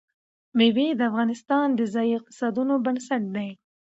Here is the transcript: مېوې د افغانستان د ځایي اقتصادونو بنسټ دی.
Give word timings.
مېوې 0.57 0.87
د 0.95 1.01
افغانستان 1.09 1.67
د 1.75 1.81
ځایي 1.93 2.13
اقتصادونو 2.19 2.73
بنسټ 2.85 3.23
دی. 3.35 3.49